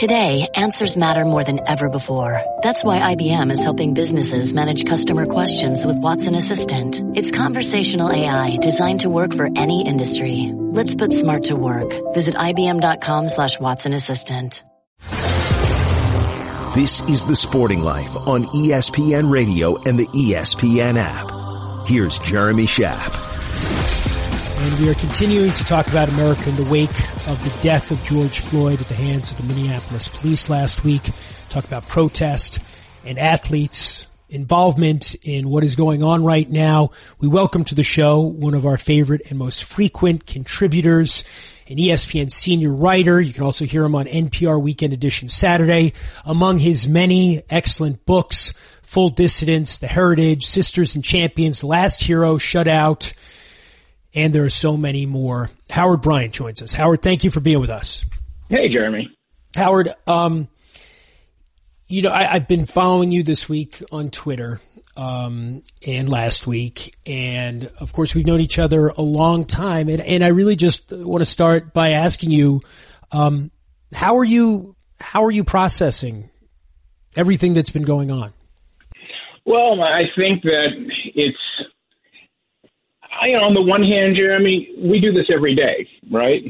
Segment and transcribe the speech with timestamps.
[0.00, 2.40] Today, answers matter more than ever before.
[2.62, 7.02] That's why IBM is helping businesses manage customer questions with Watson Assistant.
[7.14, 10.52] It's conversational AI designed to work for any industry.
[10.54, 11.92] Let's put smart to work.
[12.14, 14.64] Visit IBM.com slash Watson Assistant.
[16.74, 21.86] This is The Sporting Life on ESPN Radio and the ESPN app.
[21.86, 23.29] Here's Jeremy Schaap.
[24.62, 26.90] And we are continuing to talk about America in the wake
[27.26, 31.10] of the death of George Floyd at the hands of the Minneapolis police last week.
[31.48, 32.58] Talk about protest
[33.02, 36.90] and athletes involvement in what is going on right now.
[37.18, 41.24] We welcome to the show one of our favorite and most frequent contributors,
[41.66, 43.18] an ESPN senior writer.
[43.18, 45.94] You can also hear him on NPR Weekend Edition Saturday.
[46.26, 53.14] Among his many excellent books, Full Dissidence, The Heritage, Sisters and Champions, Last Hero, Shutout,
[54.14, 55.50] and there are so many more.
[55.70, 56.74] Howard Bryant joins us.
[56.74, 58.04] Howard, thank you for being with us.
[58.48, 59.10] Hey, Jeremy.
[59.56, 60.48] Howard, um,
[61.88, 64.60] you know, I, have been following you this week on Twitter,
[64.96, 66.94] um, and last week.
[67.06, 69.88] And of course, we've known each other a long time.
[69.88, 72.60] And, and I really just want to start by asking you,
[73.10, 73.50] um,
[73.94, 76.30] how are you, how are you processing
[77.16, 78.32] everything that's been going on?
[79.46, 80.68] Well, I think that
[81.14, 81.38] it's
[83.28, 86.42] know, on the one hand, Jeremy, we do this every day, right?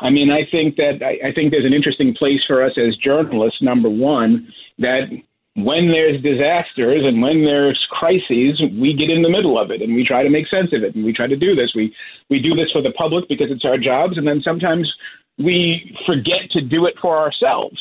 [0.00, 2.96] I mean, I think that I, I think there's an interesting place for us as
[2.96, 3.62] journalists.
[3.62, 5.08] Number one, that
[5.56, 9.94] when there's disasters and when there's crises, we get in the middle of it and
[9.94, 11.72] we try to make sense of it and we try to do this.
[11.74, 11.94] We
[12.28, 14.92] we do this for the public because it's our jobs, and then sometimes
[15.38, 17.80] we forget to do it for ourselves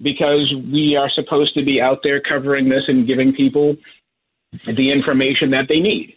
[0.00, 3.76] because we are supposed to be out there covering this and giving people
[4.66, 6.16] the information that they need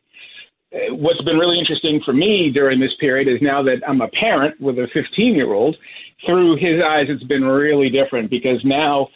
[0.89, 4.59] what's been really interesting for me during this period is now that I'm a parent
[4.59, 5.77] with a 15 year old,
[6.25, 9.09] through his eyes, it's been really different because now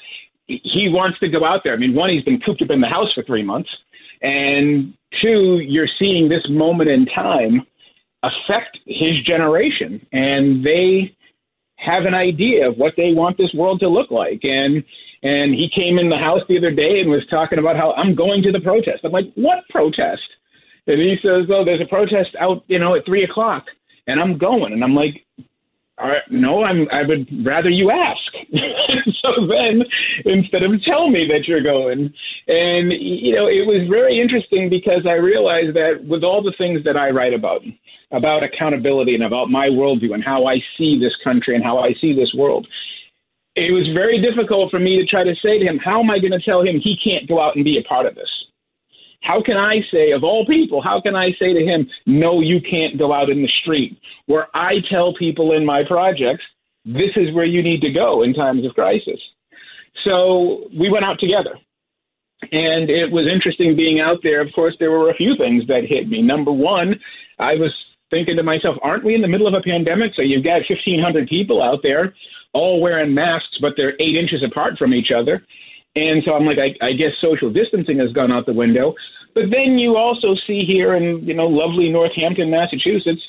[0.48, 1.74] he wants to go out there.
[1.74, 3.70] I mean, one, he's been cooped up in the house for three months,
[4.22, 7.66] and two, you're seeing this moment in time
[8.24, 11.16] affect his generation, and they
[11.76, 14.42] have an idea of what they want this world to look like.
[14.44, 14.84] And
[15.24, 18.16] and he came in the house the other day and was talking about how I'm
[18.16, 19.00] going to the protest.
[19.04, 20.22] I'm like, what protest?
[20.88, 23.66] And he says, "Oh, there's a protest out, you know, at three o'clock,
[24.08, 25.26] and I'm going." And I'm like,
[25.98, 26.88] All right, "No, I'm.
[26.92, 28.32] I would rather you ask."
[29.22, 29.84] so then,
[30.26, 32.14] instead of tell me that you're going,
[32.48, 36.84] and you know, it was very interesting because I realized that with all the things
[36.86, 37.64] that I write about,
[38.12, 41.94] about accountability and about my worldview and how I see this country and how I
[42.00, 42.68] see this world,
[43.56, 46.20] it was very difficult for me to try to say to him, "How am I
[46.20, 48.47] going to tell him he can't go out and be a part of this?"
[49.22, 52.62] How can I say, of all people, how can I say to him, no, you
[52.62, 54.00] can't go out in the street?
[54.26, 56.44] Where I tell people in my projects,
[56.86, 59.20] this is where you need to go in times of crisis.
[60.06, 61.58] So we went out together.
[62.52, 64.42] And it was interesting being out there.
[64.42, 66.22] Of course, there were a few things that hit me.
[66.22, 67.00] Number one,
[67.40, 67.74] I was
[68.12, 70.14] thinking to myself, aren't we in the middle of a pandemic?
[70.16, 72.14] So you've got 1,500 people out there
[72.54, 75.44] all wearing masks, but they're eight inches apart from each other.
[75.98, 78.94] And so I'm like, I, I guess social distancing has gone out the window.
[79.34, 83.22] But then you also see here in you know lovely Northampton, Massachusetts,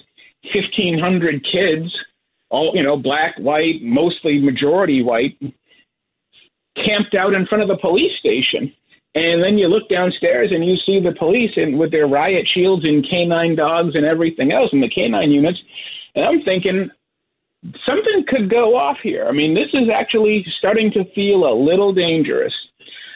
[0.55, 1.91] 1,500 kids,
[2.51, 5.41] all you know, black, white, mostly majority white,
[6.77, 8.73] camped out in front of the police station.
[9.15, 12.85] And then you look downstairs and you see the police and with their riot shields
[12.85, 15.59] and canine dogs and everything else and the canine units.
[16.15, 16.91] And I'm thinking,
[17.87, 19.27] something could go off here.
[19.29, 22.55] I mean, this is actually starting to feel a little dangerous.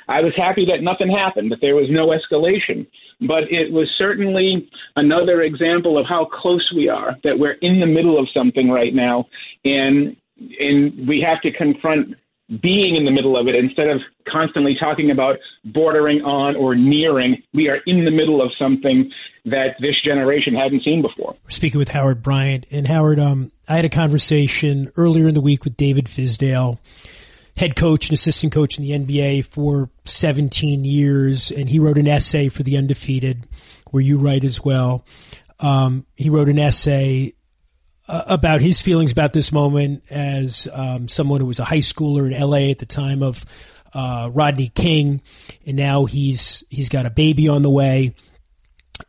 [0.08, 2.86] I was happy that nothing happened, that there was no escalation.
[3.20, 7.86] But it was certainly another example of how close we are, that we're in the
[7.86, 9.26] middle of something right now,
[9.64, 10.16] and
[10.58, 12.16] and we have to confront
[12.60, 17.42] being in the middle of it instead of constantly talking about bordering on or nearing.
[17.54, 19.10] We are in the middle of something
[19.44, 21.34] that this generation hadn't seen before.
[21.44, 22.66] We're speaking with Howard Bryant.
[22.70, 26.78] And Howard, um, I had a conversation earlier in the week with David Fizdale,
[27.56, 31.50] head coach and assistant coach in the NBA for 17 years.
[31.50, 33.46] And he wrote an essay for The Undefeated,
[33.90, 35.04] where you write as well.
[35.60, 37.34] Um, he wrote an essay
[38.08, 42.30] uh, about his feelings about this moment as um, someone who was a high schooler
[42.30, 43.44] in LA at the time of
[43.94, 45.22] uh, Rodney King,
[45.66, 48.14] and now he's he's got a baby on the way,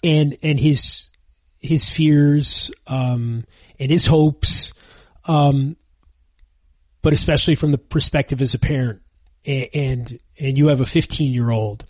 [0.04, 1.12] and and his
[1.60, 3.45] his fears um,
[3.80, 4.74] and his hopes,
[5.25, 5.78] um,
[7.01, 9.01] but especially from the perspective as a parent,
[9.45, 11.86] and and, and you have a 15 year old.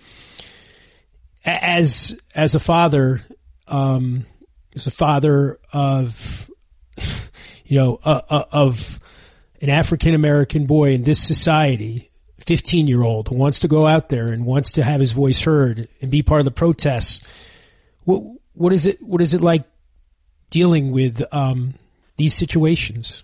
[1.46, 3.22] As as a father,
[3.68, 4.26] um,
[4.76, 6.50] as a father of
[7.66, 9.00] you know, uh, uh, of
[9.62, 12.10] an African American boy in this society,
[12.40, 15.44] 15 year old who wants to go out there and wants to have his voice
[15.44, 17.25] heard and be part of the protests.
[18.04, 18.24] What,
[18.54, 19.63] what is it, what is it like
[20.50, 21.75] dealing with, um,
[22.18, 23.24] these situations?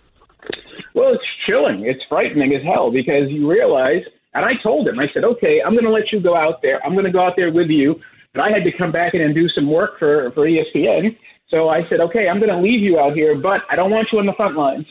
[0.94, 1.86] Well, it's chilling.
[1.86, 5.74] It's frightening as hell because you realize, and I told him, I said, okay, I'm
[5.74, 6.84] going to let you go out there.
[6.86, 8.00] I'm going to go out there with you.
[8.34, 11.18] But I had to come back in and do some work for, for ESPN.
[11.50, 14.10] So I said, okay, I'm going to leave you out here, but I don't want
[14.12, 14.86] you on the front lines.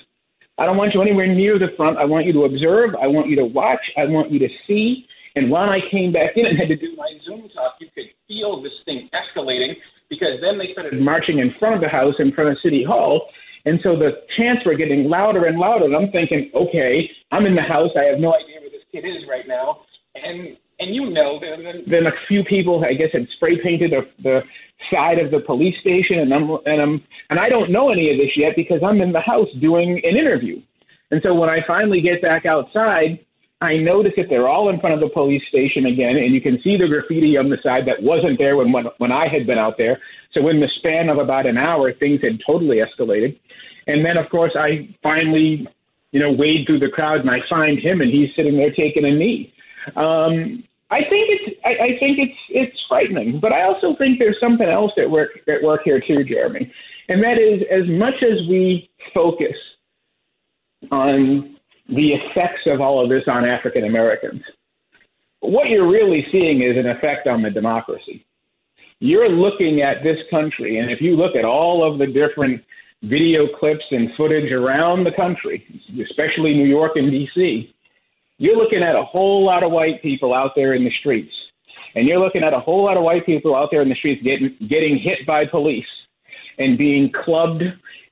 [0.58, 1.99] I don't want you anywhere near the front.
[1.99, 2.96] I want you to observe.
[3.00, 3.81] I want you to watch.
[3.96, 5.06] I want you to see.
[5.37, 8.10] And when I came back in and had to do my Zoom talk, you could
[8.26, 9.76] feel this thing escalating
[10.10, 13.28] because then they started marching in front of the house, in front of City Hall.
[13.66, 15.84] And so the chants were getting louder and louder.
[15.84, 17.90] And I'm thinking, okay, I'm in the house.
[17.94, 19.82] I have no idea where this kid is right now.
[20.16, 24.42] And and you know, then, a few people, I guess, had spray painted the, the
[24.92, 28.19] side of the police station, and I'm and I'm and I don't know any of
[28.19, 30.62] this yet because I'm in the house doing an interview.
[31.10, 33.19] And so when I finally get back outside,
[33.60, 36.60] I notice that they're all in front of the police station again, and you can
[36.62, 39.58] see the graffiti on the side that wasn't there when when, when I had been
[39.58, 39.98] out there.
[40.32, 43.36] So in the span of about an hour, things had totally escalated.
[43.88, 45.66] And then, of course, I finally,
[46.12, 49.04] you know, wade through the crowd and I find him, and he's sitting there taking
[49.04, 49.52] a knee.
[49.96, 54.40] Um, I think it's I, I think it's it's frightening, but I also think there's
[54.40, 56.72] something else at work at work here too, Jeremy,
[57.08, 59.56] and that is as much as we focus
[60.90, 61.56] on
[61.88, 64.42] the effects of all of this on African Americans,
[65.40, 68.25] what you're really seeing is an effect on the democracy.
[69.00, 72.64] You're looking at this country, and if you look at all of the different
[73.02, 75.64] video clips and footage around the country,
[76.02, 77.75] especially New York and D.C.,
[78.38, 81.32] you're looking at a whole lot of white people out there in the streets.
[81.94, 84.23] And you're looking at a whole lot of white people out there in the streets
[84.23, 85.87] getting getting hit by police
[86.58, 87.62] and being clubbed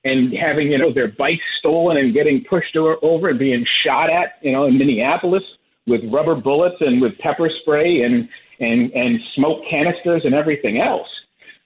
[0.04, 4.34] and having you know their bikes stolen and getting pushed over and being shot at
[4.42, 5.42] you know in Minneapolis
[5.86, 8.28] with rubber bullets and with pepper spray and
[8.60, 11.08] and and smoke canisters and everything else.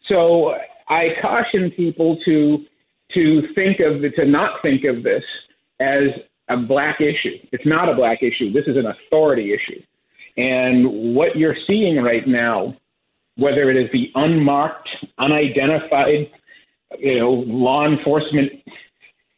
[0.09, 0.57] So
[0.89, 2.65] I caution people to
[3.15, 5.25] to think of to not think of this
[5.81, 6.11] as
[6.51, 7.37] a black issue.
[7.53, 8.53] It's not a black issue.
[8.53, 9.81] This is an authority issue.
[10.37, 12.77] And what you're seeing right now,
[13.37, 14.89] whether it is the unmarked,
[15.19, 16.31] unidentified,
[16.99, 18.53] you know, law enforcement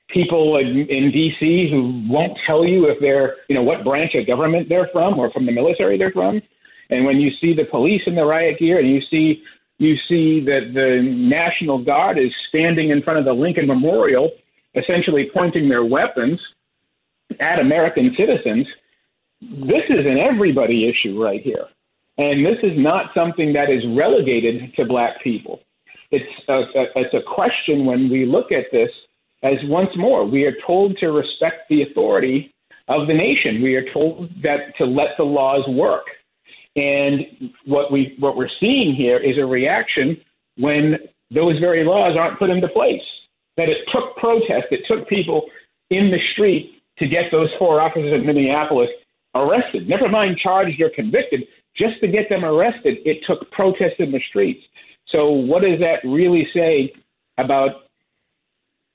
[0.09, 1.69] people in, in D.C.
[1.71, 5.31] who won't tell you if they're, you know, what branch of government they're from or
[5.31, 6.43] from the military they're from.
[6.91, 9.43] And when you see the police in the riot gear and you see
[9.79, 14.31] you see that the National Guard is standing in front of the Lincoln Memorial,
[14.77, 16.39] essentially pointing their weapons
[17.41, 18.67] at American citizens,
[19.41, 21.67] this is an everybody issue right here.
[22.19, 25.61] And this is not something that is relegated to black people.
[26.11, 28.91] It's a, a, it's a question when we look at this
[29.43, 32.55] as once more, we are told to respect the authority
[32.89, 33.63] of the nation.
[33.63, 36.05] We are told that to let the laws work.
[36.77, 40.17] And what we what we're seeing here is a reaction
[40.57, 40.97] when
[41.31, 43.03] those very laws aren't put into place.
[43.57, 45.43] That it took protest, it took people
[45.91, 48.89] in the street to get those four officers in Minneapolis
[49.35, 49.89] arrested.
[49.89, 51.43] Never mind charged or convicted.
[51.77, 54.63] Just to get them arrested, it took protests in the streets.
[55.09, 56.93] So, what does that really say
[57.39, 57.85] about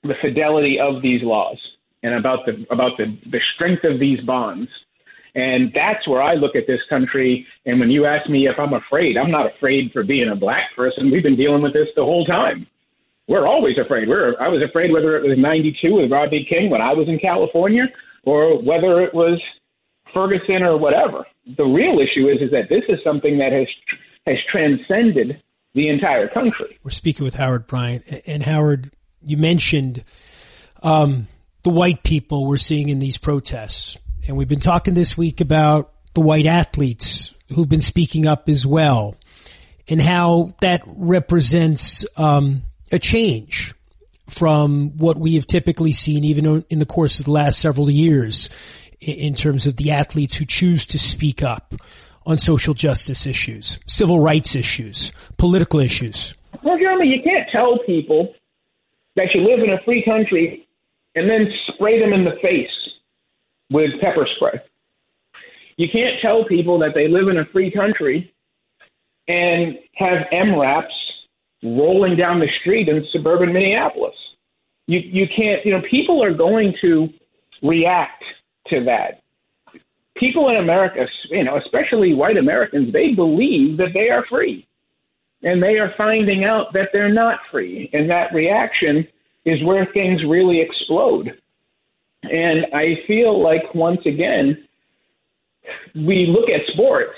[0.02, 1.58] the fidelity of these laws
[2.02, 4.70] and about the about the, the strength of these bonds?
[5.34, 7.46] And that's where I look at this country.
[7.66, 10.74] And when you ask me if I'm afraid, I'm not afraid for being a black
[10.74, 11.10] person.
[11.10, 12.66] We've been dealing with this the whole time.
[13.28, 14.08] We're always afraid.
[14.08, 17.18] We're, I was afraid whether it was 92 with Rodney King when I was in
[17.18, 17.84] California
[18.24, 19.40] or whether it was
[20.14, 21.26] Ferguson or whatever.
[21.56, 23.66] The real issue is, is that this is something that has,
[24.26, 25.42] has transcended
[25.74, 26.78] the entire country.
[26.82, 28.04] We're speaking with Howard Bryant.
[28.26, 28.90] And Howard,
[29.22, 30.04] you mentioned
[30.82, 31.26] um,
[31.62, 33.98] the white people we're seeing in these protests.
[34.26, 38.66] And we've been talking this week about the white athletes who've been speaking up as
[38.66, 39.16] well
[39.86, 43.74] and how that represents um, a change
[44.28, 48.50] from what we have typically seen even in the course of the last several years
[49.00, 51.74] in terms of the athletes who choose to speak up
[52.26, 56.34] on social justice issues, civil rights issues, political issues.
[56.62, 58.34] Well, Jeremy, you can't tell people
[59.16, 60.68] that you live in a free country
[61.14, 62.70] and then spray them in the face
[63.70, 64.60] with pepper spray.
[65.76, 68.32] You can't tell people that they live in a free country
[69.26, 70.86] and have MRAPs
[71.62, 74.14] rolling down the street in suburban Minneapolis.
[74.86, 77.08] You you can't you know people are going to
[77.62, 78.24] react
[78.68, 79.22] to that.
[80.16, 84.66] People in America, you know, especially white Americans, they believe that they are free.
[85.42, 87.88] And they are finding out that they're not free.
[87.92, 89.06] And that reaction
[89.44, 91.40] is where things really explode.
[92.24, 94.66] And I feel like once again,
[95.94, 97.16] we look at sports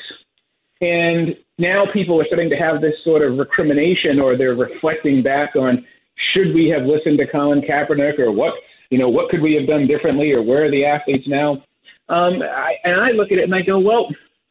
[0.81, 5.55] and now people are starting to have this sort of recrimination or they're reflecting back
[5.57, 5.85] on
[6.33, 8.55] should we have listened to Colin Kaepernick or what
[8.91, 11.63] you know what could we have done differently or where are the athletes now?
[12.09, 14.09] Um, I, and I look at it and I go, well,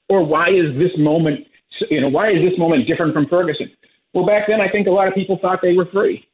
[0.07, 1.45] or why is this moment
[1.89, 3.71] you know why is this moment different from Ferguson?
[4.13, 6.27] Well, back then I think a lot of people thought they were free,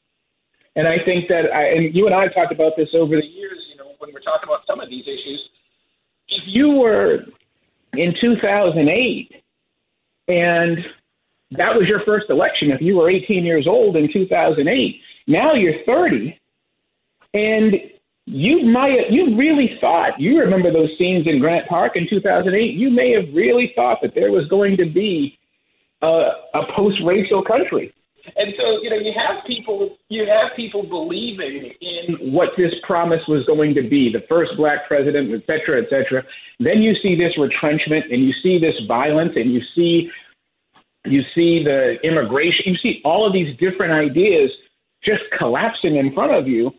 [0.75, 3.25] and I think that I, and you and I have talked about this over the
[3.25, 3.59] years.
[3.71, 5.49] You know when we're talking about some of these issues,
[6.29, 7.25] if you were
[7.93, 9.44] in 2008
[10.27, 10.77] and
[11.51, 12.71] that was your first election.
[12.71, 16.39] If you were 18 years old in 2008 now you're 30
[17.33, 17.73] and
[18.25, 22.89] you might you really thought you remember those scenes in Grant Park in 2008 you
[22.89, 25.37] may have really thought that there was going to be
[26.01, 27.93] a, a post-racial country
[28.35, 33.21] and so, you know, you have people you have people believing in what this promise
[33.27, 36.23] was going to be, the first black president, et cetera, et cetera.
[36.59, 40.09] Then you see this retrenchment and you see this violence and you see
[41.05, 44.49] you see the immigration, you see all of these different ideas
[45.03, 46.71] just collapsing in front of you.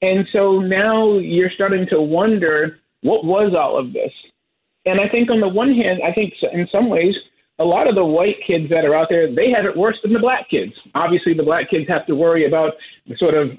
[0.00, 4.12] And so now you're starting to wonder what was all of this?
[4.86, 7.14] And I think on the one hand, I think in some ways
[7.58, 10.12] a lot of the white kids that are out there, they have it worse than
[10.12, 10.72] the black kids.
[10.94, 12.72] Obviously, the black kids have to worry about
[13.06, 13.50] the sort of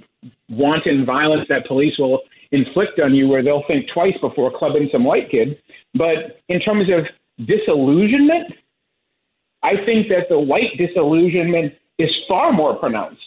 [0.50, 2.22] wanton violence that police will
[2.52, 5.58] inflict on you, where they'll think twice before clubbing some white kid.
[5.94, 7.06] But in terms of
[7.46, 8.54] disillusionment,
[9.64, 13.22] I think that the white disillusionment is far more pronounced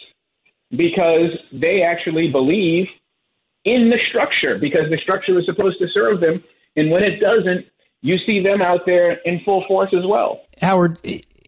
[0.70, 2.86] because they actually believe
[3.64, 6.42] in the structure because the structure is supposed to serve them.
[6.76, 7.66] And when it doesn't,
[8.00, 10.40] you see them out there in full force as well.
[10.60, 10.98] Howard,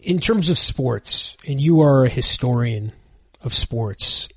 [0.03, 2.93] in terms of sports, and you are a historian
[3.43, 4.29] of sports,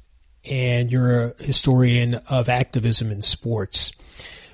[0.49, 3.91] and you're a historian of activism in sports.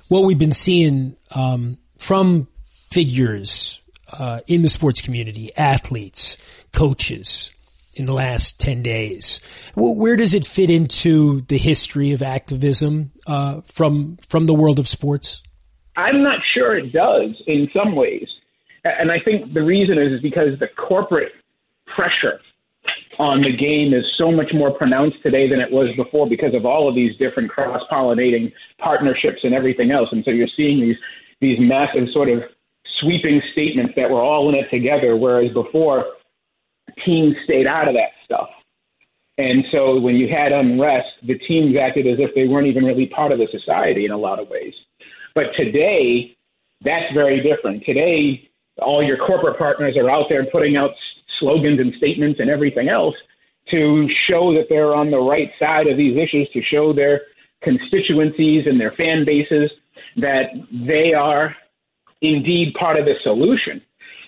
[0.08, 2.48] What we've been seeing um, from
[2.90, 6.36] figures uh, in the sports community, athletes,
[6.72, 7.50] coaches,
[7.94, 9.40] in the last 10 days.
[9.74, 14.88] where does it fit into the history of activism uh, from from the world of
[14.88, 15.42] sports?
[15.96, 18.28] I'm not sure it does in some ways.
[18.84, 21.32] And I think the reason is, is because the corporate
[21.94, 22.40] pressure
[23.18, 26.64] on the game is so much more pronounced today than it was before because of
[26.64, 30.08] all of these different cross pollinating partnerships and everything else.
[30.12, 30.96] And so you're seeing these
[31.40, 32.42] these massive sort of
[33.00, 36.04] sweeping statements that we're all in it together, whereas before
[37.04, 38.48] teams stayed out of that stuff.
[39.38, 43.06] And so when you had unrest, the teams acted as if they weren't even really
[43.06, 44.74] part of the society in a lot of ways.
[45.34, 46.36] But today,
[46.82, 47.84] that's very different.
[47.84, 50.90] Today, all your corporate partners are out there putting out
[51.38, 53.14] slogans and statements and everything else
[53.70, 57.22] to show that they're on the right side of these issues, to show their
[57.62, 59.70] constituencies and their fan bases
[60.16, 61.54] that they are
[62.20, 63.80] indeed part of the solution.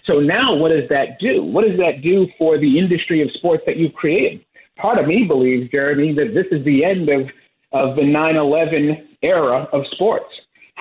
[0.07, 1.43] So now, what does that do?
[1.43, 4.45] What does that do for the industry of sports that you've created?
[4.77, 7.29] Part of me believes, Jeremy, that this is the end of,
[7.73, 10.27] of the 9 11 era of sports.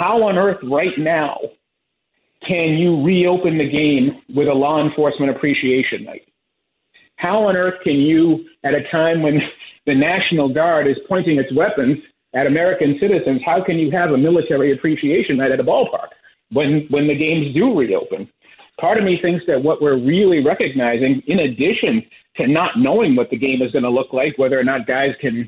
[0.01, 1.38] How on earth, right now,
[2.48, 6.27] can you reopen the game with a law enforcement appreciation night?
[7.17, 9.39] How on earth can you, at a time when
[9.86, 12.00] the National Guard is pointing its weapons
[12.34, 16.10] at American citizens, how can you have a military appreciation night at a ballpark
[16.51, 18.27] when, when the games do reopen?
[18.79, 22.03] Part of me thinks that what we're really recognizing, in addition
[22.38, 25.12] to not knowing what the game is going to look like, whether or not guys
[25.22, 25.48] can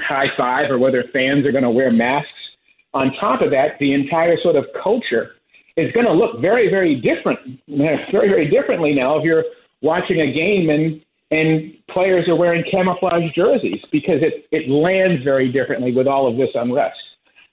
[0.00, 2.32] high five or whether fans are going to wear masks
[2.94, 5.32] on top of that, the entire sort of culture
[5.76, 9.44] is going to look very, very different, very, very differently now if you're
[9.82, 15.50] watching a game and and players are wearing camouflage jerseys because it it lands very
[15.50, 16.98] differently with all of this unrest.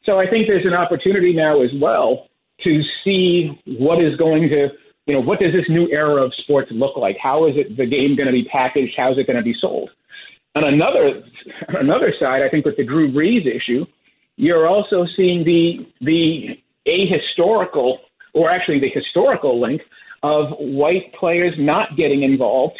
[0.05, 2.27] So I think there's an opportunity now as well
[2.63, 4.69] to see what is going to
[5.07, 7.17] you know what does this new era of sports look like?
[7.21, 8.93] How is it the game going to be packaged?
[8.95, 9.89] How is it going to be sold?
[10.55, 11.23] On another
[11.69, 13.85] another side, I think with the Drew Brees issue,
[14.41, 16.57] you're also seeing the the
[16.87, 17.97] ahistorical,
[18.33, 19.81] or actually the historical link
[20.23, 22.77] of white players not getting involved,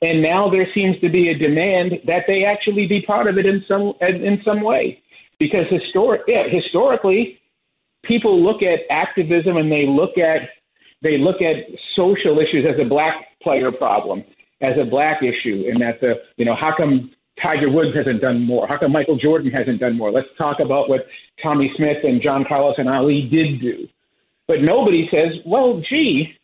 [0.00, 3.44] and now there seems to be a demand that they actually be part of it
[3.44, 5.02] in some in some way,
[5.38, 7.38] because historic yeah, historically,
[8.06, 10.48] people look at activism and they look at
[11.02, 11.56] they look at
[11.94, 14.24] social issues as a black player problem,
[14.62, 17.10] as a black issue, and that the you know how come
[17.40, 18.66] Tiger Woods hasn't done more?
[18.66, 20.10] How come Michael Jordan hasn't done more?
[20.10, 21.06] Let's talk about what
[21.42, 23.88] Tommie Smith and John Carlos and Ali did do.
[24.48, 26.34] But nobody says, well, gee,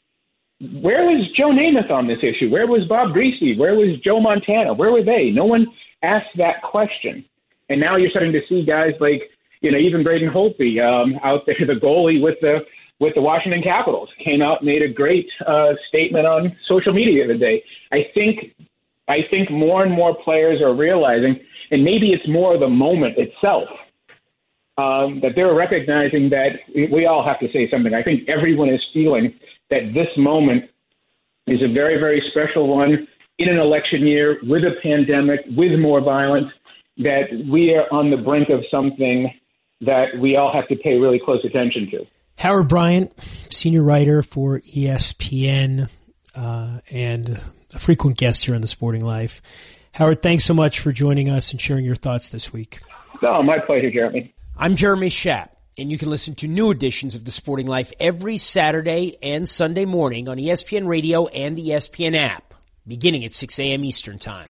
[0.60, 2.50] where was Joe Namath on this issue?
[2.50, 3.58] Where was Bob Griese?
[3.58, 4.72] Where was Joe Montana?
[4.72, 5.30] Where were they?
[5.30, 5.66] No one
[6.02, 7.24] asked that question.
[7.68, 9.22] And now you're starting to see guys like
[9.60, 12.60] you know, even Braden Holtby um, out there, the goalie with the
[13.00, 17.32] with the Washington Capitals, came out made a great uh, statement on social media the
[17.32, 17.62] other day.
[17.92, 18.54] I think
[19.08, 23.68] I think more and more players are realizing, and maybe it's more the moment itself.
[24.76, 26.50] Um, that they're recognizing that
[26.92, 27.94] we all have to say something.
[27.94, 29.34] I think everyone is feeling
[29.70, 30.66] that this moment
[31.48, 36.00] is a very, very special one in an election year with a pandemic, with more
[36.00, 36.52] violence,
[36.98, 39.32] that we are on the brink of something
[39.80, 42.06] that we all have to pay really close attention to.
[42.38, 43.12] Howard Bryant,
[43.52, 45.88] senior writer for ESPN
[46.36, 47.40] uh, and
[47.74, 49.42] a frequent guest here on The Sporting Life.
[49.92, 52.80] Howard, thanks so much for joining us and sharing your thoughts this week.
[53.22, 54.34] No, my pleasure, Jeremy.
[54.56, 58.38] I'm Jeremy Schaap, and you can listen to new editions of The Sporting Life every
[58.38, 62.54] Saturday and Sunday morning on ESPN Radio and the ESPN app,
[62.86, 63.84] beginning at 6 a.m.
[63.84, 64.46] Eastern Time.